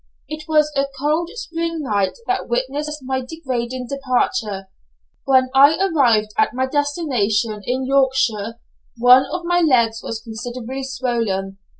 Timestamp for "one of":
8.97-9.45